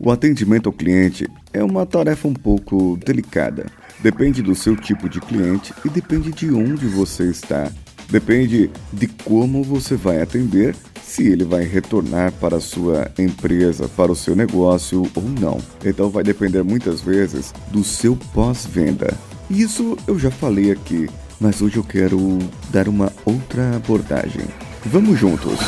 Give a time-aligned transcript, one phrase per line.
[0.00, 3.66] O atendimento ao cliente é uma tarefa um pouco delicada.
[4.00, 7.70] Depende do seu tipo de cliente e depende de onde você está.
[8.08, 14.12] Depende de como você vai atender, se ele vai retornar para a sua empresa, para
[14.12, 15.58] o seu negócio ou não.
[15.84, 19.14] Então vai depender muitas vezes do seu pós-venda.
[19.50, 21.08] Isso eu já falei aqui,
[21.40, 22.38] mas hoje eu quero
[22.70, 24.46] dar uma outra abordagem.
[24.84, 25.58] Vamos juntos!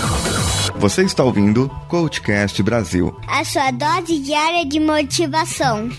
[0.81, 5.91] Você está ouvindo Coachcast Brasil a sua dose diária de motivação.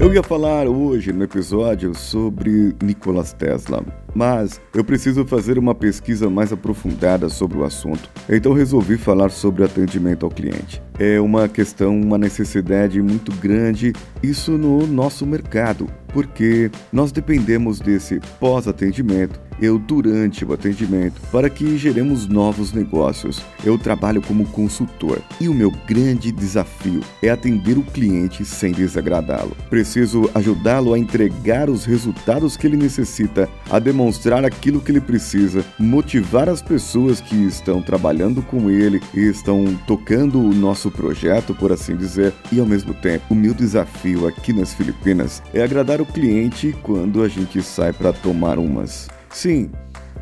[0.00, 6.28] Eu ia falar hoje no episódio sobre Nikola Tesla, mas eu preciso fazer uma pesquisa
[6.28, 8.08] mais aprofundada sobre o assunto.
[8.28, 10.82] Então resolvi falar sobre atendimento ao cliente.
[10.98, 13.92] É uma questão, uma necessidade muito grande
[14.22, 21.76] isso no nosso mercado, porque nós dependemos desse pós-atendimento eu durante o atendimento para que
[21.76, 23.42] geremos novos negócios.
[23.64, 29.56] Eu trabalho como consultor e o meu grande desafio é atender o cliente sem desagradá-lo.
[29.68, 33.78] Preciso ajudá-lo a entregar os resultados que ele necessita, a
[34.44, 40.40] aquilo que ele precisa, motivar as pessoas que estão trabalhando com ele e estão tocando
[40.40, 44.72] o nosso projeto, por assim dizer, e ao mesmo tempo, o meu desafio aqui nas
[44.72, 49.08] Filipinas é agradar o cliente quando a gente sai para tomar umas.
[49.30, 49.70] Sim,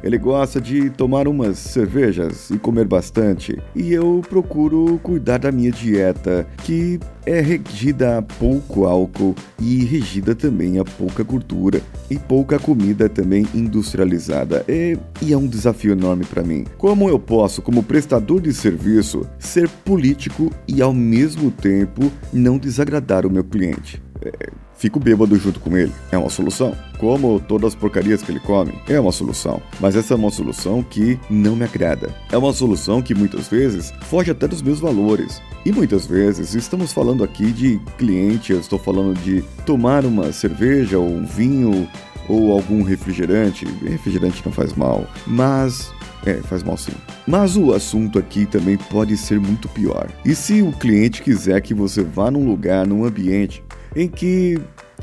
[0.02, 5.70] ele gosta de tomar umas cervejas e comer bastante, e eu procuro cuidar da minha
[5.70, 12.58] dieta, que é regida a pouco álcool e regida também a pouca gordura e pouca
[12.58, 14.64] comida também industrializada.
[14.68, 16.64] E, e é um desafio enorme para mim.
[16.78, 23.26] Como eu posso, como prestador de serviço, ser político e ao mesmo tempo não desagradar
[23.26, 24.02] o meu cliente?
[24.22, 25.92] É, fico bêbado junto com ele.
[26.10, 26.74] É uma solução.
[26.98, 29.60] Como todas as porcarias que ele come, é uma solução.
[29.78, 32.14] Mas essa é uma solução que não me agrada.
[32.32, 35.42] É uma solução que muitas vezes foge até dos meus valores.
[35.66, 40.98] E muitas vezes estamos falando aqui de cliente, eu estou falando de tomar uma cerveja
[40.98, 41.88] ou um vinho
[42.28, 43.66] ou algum refrigerante.
[43.84, 45.92] Refrigerante não faz mal, mas
[46.24, 46.92] é, faz mal sim.
[47.26, 50.08] Mas o assunto aqui também pode ser muito pior.
[50.24, 53.62] E se o cliente quiser que você vá num lugar, num ambiente
[53.98, 54.56] em que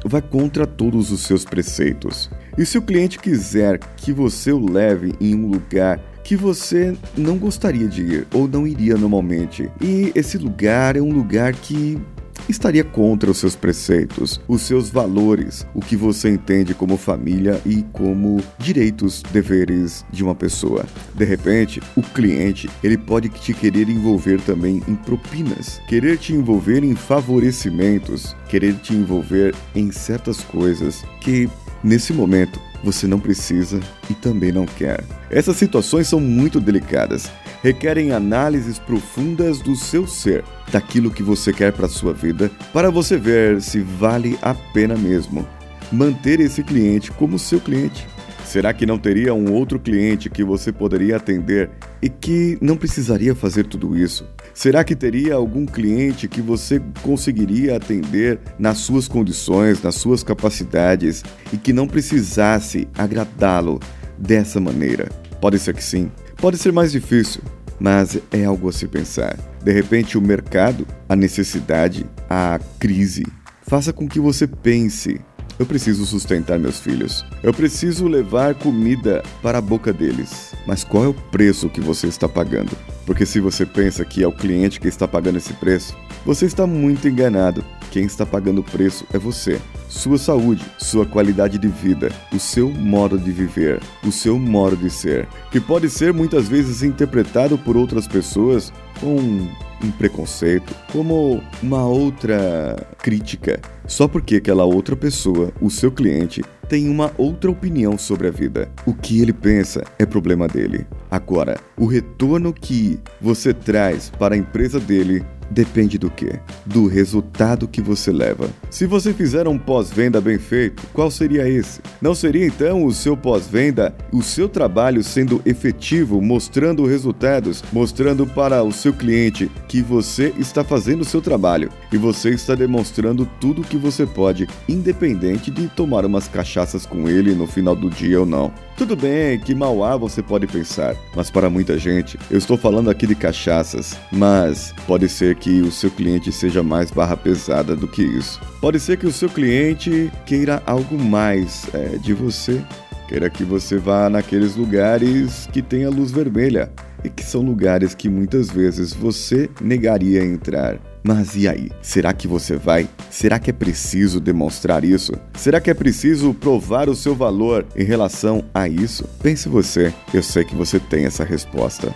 [0.05, 2.29] vai contra todos os seus preceitos.
[2.57, 7.37] E se o cliente quiser que você o leve em um lugar que você não
[7.37, 12.01] gostaria de ir ou não iria normalmente, e esse lugar é um lugar que
[12.47, 17.83] estaria contra os seus preceitos, os seus valores, o que você entende como família e
[17.93, 20.85] como direitos, deveres de uma pessoa.
[21.13, 26.83] De repente, o cliente, ele pode te querer envolver também em propinas, querer te envolver
[26.83, 31.49] em favorecimentos, querer te envolver em certas coisas que
[31.83, 33.79] nesse momento você não precisa
[34.09, 35.03] e também não quer.
[35.29, 37.29] Essas situações são muito delicadas,
[37.65, 43.17] requerem análises profundas do seu ser, daquilo que você quer para sua vida, para você
[43.17, 45.47] ver se vale a pena mesmo
[45.91, 48.05] manter esse cliente como seu cliente.
[48.45, 51.71] Será que não teria um outro cliente que você poderia atender
[52.03, 54.27] e que não precisaria fazer tudo isso?
[54.53, 61.23] Será que teria algum cliente que você conseguiria atender nas suas condições, nas suas capacidades
[61.51, 63.79] e que não precisasse agradá-lo
[64.19, 65.09] dessa maneira?
[65.41, 66.11] Pode ser que sim.
[66.37, 67.41] Pode ser mais difícil,
[67.79, 69.37] mas é algo a se pensar.
[69.63, 73.25] De repente, o mercado, a necessidade, a crise,
[73.63, 75.19] faça com que você pense
[75.57, 77.25] eu preciso sustentar meus filhos.
[77.41, 80.53] Eu preciso levar comida para a boca deles.
[80.67, 82.71] Mas qual é o preço que você está pagando?
[83.05, 85.95] Porque se você pensa que é o cliente que está pagando esse preço,
[86.25, 87.63] você está muito enganado.
[87.89, 89.61] Quem está pagando o preço é você.
[89.95, 94.89] Sua saúde, sua qualidade de vida, o seu modo de viver, o seu modo de
[94.89, 101.85] ser, que pode ser muitas vezes interpretado por outras pessoas com um preconceito, como uma
[101.85, 108.27] outra crítica, só porque aquela outra pessoa, o seu cliente, tem uma outra opinião sobre
[108.27, 108.69] a vida.
[108.85, 110.85] O que ele pensa é problema dele.
[111.09, 116.39] Agora, o retorno que você traz para a empresa dele Depende do que?
[116.65, 118.49] Do resultado que você leva.
[118.69, 121.81] Se você fizer um pós-venda bem feito, qual seria esse?
[122.01, 128.63] Não seria então o seu pós-venda, o seu trabalho sendo efetivo, mostrando resultados, mostrando para
[128.63, 133.61] o seu cliente que você está fazendo o seu trabalho e você está demonstrando tudo
[133.61, 138.19] o que você pode, independente de tomar umas cachaças com ele no final do dia
[138.19, 138.51] ou não.
[138.77, 142.89] Tudo bem que mal há você pode pensar, mas para muita gente, eu estou falando
[142.89, 147.87] aqui de cachaças, mas pode ser que o seu cliente seja mais barra pesada do
[147.87, 148.41] que isso.
[148.59, 152.61] Pode ser que o seu cliente queira algo mais é, de você,
[153.07, 156.71] queira que você vá naqueles lugares que tem a luz vermelha
[157.03, 160.79] e que são lugares que muitas vezes você negaria entrar.
[161.03, 161.69] Mas e aí?
[161.83, 162.89] Será que você vai?
[163.11, 165.13] Será que é preciso demonstrar isso?
[165.35, 169.07] Será que é preciso provar o seu valor em relação a isso?
[169.21, 171.93] Pense você, eu sei que você tem essa resposta.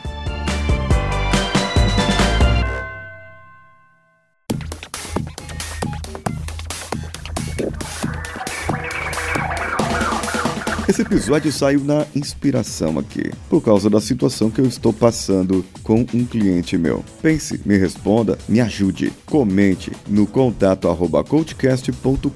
[11.09, 16.23] Episódio saiu na inspiração aqui, por causa da situação que eu estou passando com um
[16.23, 17.03] cliente meu.
[17.19, 19.11] Pense, me responda, me ajude.
[19.25, 22.29] Comente no contato arroba coachcast.com.br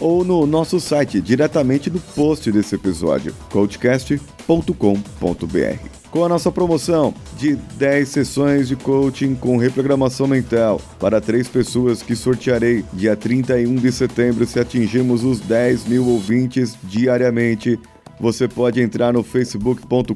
[0.00, 7.54] ou no nosso site, diretamente no post desse episódio, coachcast.com.br com a nossa promoção de
[7.54, 13.92] 10 sessões de coaching com reprogramação mental para três pessoas que sortearei dia 31 de
[13.92, 17.78] setembro se atingirmos os 10 mil ouvintes diariamente.
[18.18, 20.14] Você pode entrar no facebook.com.br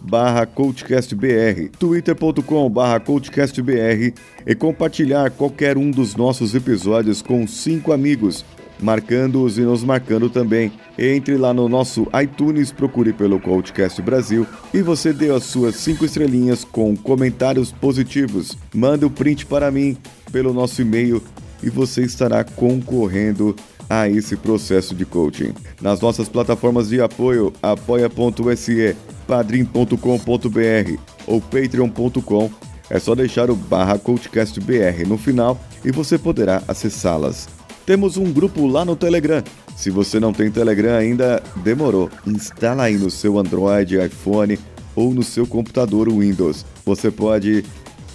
[0.00, 4.14] barra coachcastbr, twitter.com barra coachcastbr
[4.46, 8.46] e compartilhar qualquer um dos nossos episódios com cinco amigos
[8.80, 10.72] marcando-os e nos marcando também.
[10.98, 16.04] Entre lá no nosso iTunes, procure pelo Coachcast Brasil e você dê as suas cinco
[16.04, 18.56] estrelinhas com comentários positivos.
[18.74, 19.96] Manda o print para mim
[20.30, 21.22] pelo nosso e-mail
[21.62, 23.54] e você estará concorrendo
[23.88, 25.52] a esse processo de coaching.
[25.80, 32.50] Nas nossas plataformas de apoio, apoia.se, padrim.com.br ou patreon.com,
[32.88, 37.59] é só deixar o barra CoachCastBR no final e você poderá acessá-las.
[37.90, 39.42] Temos um grupo lá no Telegram.
[39.74, 42.08] Se você não tem Telegram ainda, demorou.
[42.24, 44.56] Instala aí no seu Android, iPhone
[44.94, 46.64] ou no seu computador Windows.
[46.86, 47.64] Você pode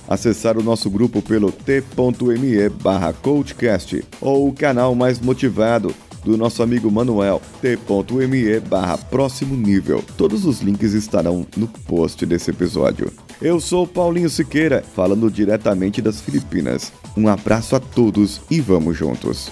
[0.08, 5.94] acessar o nosso grupo pelo t.me barra coachcast ou o canal mais motivado
[6.24, 10.02] do nosso amigo Manuel, t.me barra próximo nível.
[10.16, 13.12] Todos os links estarão no post desse episódio.
[13.42, 16.94] Eu sou Paulinho Siqueira, falando diretamente das Filipinas.
[17.18, 19.52] Um abraço a todos e vamos juntos!